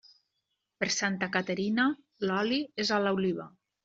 Per 0.83 0.87
Santa 0.95 1.29
Caterina, 1.35 1.85
l'oli 2.31 2.57
és 2.85 2.93
a 2.97 2.99
l'oliva. 3.05 3.47